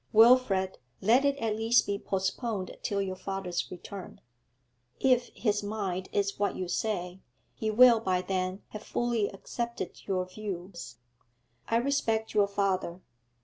'Wilfrid, 0.11 0.79
let 0.99 1.23
it 1.25 1.37
at 1.37 1.55
least 1.55 1.85
be 1.85 1.99
postponed 1.99 2.75
till 2.81 3.03
your 3.03 3.15
father's 3.15 3.69
return. 3.69 4.19
If 4.99 5.27
his 5.35 5.61
mind 5.61 6.09
is 6.11 6.39
what 6.39 6.55
you 6.55 6.67
say, 6.67 7.19
he 7.53 7.69
will 7.69 7.99
by 7.99 8.23
then 8.23 8.63
have 8.69 8.81
fully 8.81 9.27
accepted 9.27 10.07
your 10.07 10.25
views. 10.25 10.95
I 11.67 11.75
respect 11.75 12.33
your 12.33 12.47
father. 12.47 13.03